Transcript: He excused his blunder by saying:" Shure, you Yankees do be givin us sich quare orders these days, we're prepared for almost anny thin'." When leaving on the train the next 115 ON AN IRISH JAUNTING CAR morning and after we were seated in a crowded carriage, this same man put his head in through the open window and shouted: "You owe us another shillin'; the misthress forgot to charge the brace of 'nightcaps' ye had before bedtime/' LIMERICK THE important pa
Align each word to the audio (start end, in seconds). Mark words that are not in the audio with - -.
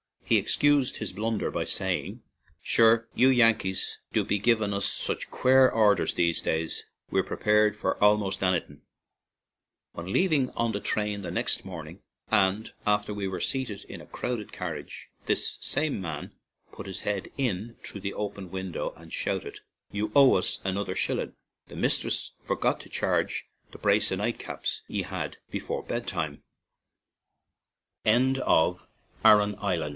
He 0.23 0.37
excused 0.37 0.97
his 0.97 1.11
blunder 1.11 1.51
by 1.51 1.65
saying:" 1.65 2.23
Shure, 2.63 3.07
you 3.13 3.27
Yankees 3.27 3.99
do 4.13 4.23
be 4.23 4.39
givin 4.39 4.73
us 4.73 4.85
sich 4.85 5.29
quare 5.29 5.69
orders 5.71 6.13
these 6.13 6.41
days, 6.41 6.85
we're 7.11 7.21
prepared 7.21 7.75
for 7.75 8.01
almost 8.01 8.41
anny 8.41 8.61
thin'." 8.61 8.81
When 9.91 10.11
leaving 10.11 10.49
on 10.51 10.71
the 10.71 10.79
train 10.79 11.21
the 11.21 11.29
next 11.31 11.65
115 11.65 11.65
ON 11.65 11.75
AN 11.75 11.75
IRISH 11.75 12.31
JAUNTING 12.31 12.31
CAR 12.39 12.41
morning 12.85 12.95
and 12.95 13.01
after 13.01 13.13
we 13.13 13.27
were 13.27 13.39
seated 13.41 13.83
in 13.85 13.99
a 14.01 14.05
crowded 14.07 14.53
carriage, 14.53 15.09
this 15.25 15.57
same 15.59 15.99
man 16.01 16.31
put 16.71 16.87
his 16.87 17.01
head 17.01 17.29
in 17.37 17.75
through 17.83 18.01
the 18.01 18.13
open 18.13 18.49
window 18.49 18.93
and 18.95 19.11
shouted: 19.13 19.59
"You 19.91 20.11
owe 20.15 20.33
us 20.35 20.59
another 20.63 20.95
shillin'; 20.95 21.35
the 21.67 21.75
misthress 21.75 22.31
forgot 22.41 22.79
to 22.79 22.89
charge 22.89 23.49
the 23.71 23.77
brace 23.77 24.09
of 24.11 24.17
'nightcaps' 24.19 24.81
ye 24.87 25.01
had 25.03 25.37
before 25.51 25.83
bedtime/' 25.83 26.41
LIMERICK 28.05 28.35
THE 28.37 28.79
important 29.23 29.59
pa 29.59 29.89